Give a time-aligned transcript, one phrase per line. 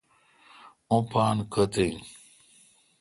[0.89, 1.95] اوں پان کتھ آین؟